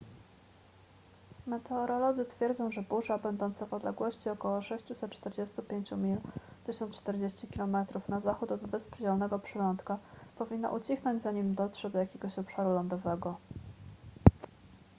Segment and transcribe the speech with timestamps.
[1.47, 6.17] meteorolodzy twierdzą że burza będąca w odległości około 645 mil
[6.65, 7.77] 1040 km
[8.09, 9.97] na zachód od wysp zielonego przylądka
[10.37, 13.37] powinna ucichnąć zanim dotrze do jakiegoś obszaru lądowego